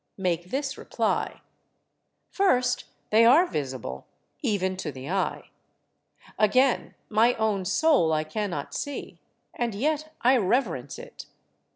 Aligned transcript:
make 0.17 0.45
this 0.49 0.79
reply: 0.79 1.41
First, 2.31 2.85
they 3.11 3.23
are 3.23 3.45
visible, 3.45 4.07
even 4.41 4.75
to 4.77 4.91
the 4.91 5.11
eye. 5.11 5.51
Again, 6.39 6.95
my 7.07 7.35
own 7.35 7.65
soul 7.65 8.11
I 8.11 8.23
cannot 8.23 8.73
see, 8.73 9.19
and 9.53 9.75
yet 9.75 10.11
I 10.23 10.37
reverence 10.37 10.97
it. 10.97 11.27